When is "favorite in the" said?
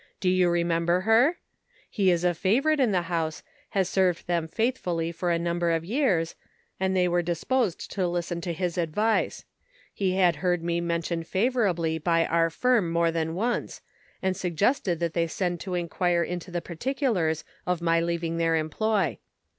2.33-3.03